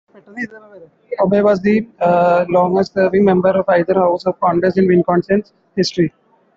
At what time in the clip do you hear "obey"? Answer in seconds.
1.21-1.43